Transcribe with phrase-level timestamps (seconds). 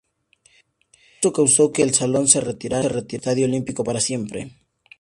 [1.17, 4.49] Esto causó que el salón se retirara del Estadio Olímpico para siempre.